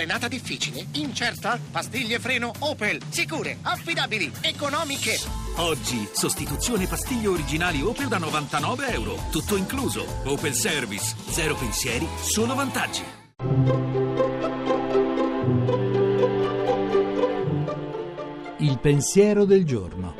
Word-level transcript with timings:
Frenata 0.00 0.28
difficile? 0.28 0.86
Incerta? 0.92 1.60
Pastiglie 1.70 2.18
freno 2.18 2.50
Opel. 2.60 3.02
Sicure, 3.10 3.58
affidabili, 3.60 4.32
economiche. 4.40 5.18
Oggi, 5.56 6.08
sostituzione 6.10 6.86
pastiglie 6.86 7.26
originali 7.26 7.82
Opel 7.82 8.08
da 8.08 8.16
99 8.16 8.92
euro. 8.92 9.18
Tutto 9.30 9.56
incluso. 9.56 10.06
Opel 10.24 10.54
Service. 10.54 11.14
Zero 11.28 11.54
pensieri, 11.54 12.08
solo 12.18 12.54
vantaggi. 12.54 13.02
Il 18.60 18.78
pensiero 18.78 19.44
del 19.44 19.66
giorno. 19.66 20.14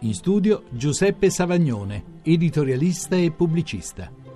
In 0.00 0.14
studio 0.14 0.64
Giuseppe 0.70 1.30
Savagnone, 1.30 2.20
editorialista 2.24 3.14
e 3.14 3.30
pubblicista. 3.30 4.26